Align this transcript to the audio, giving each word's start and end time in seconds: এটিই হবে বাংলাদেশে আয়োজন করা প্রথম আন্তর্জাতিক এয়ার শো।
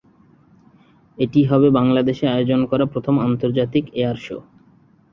এটিই 1.17 1.45
হবে 1.45 1.67
বাংলাদেশে 1.71 2.25
আয়োজন 2.27 2.61
করা 2.65 2.85
প্রথম 2.85 3.15
আন্তর্জাতিক 3.27 3.85
এয়ার 3.93 4.17
শো। 4.17 4.37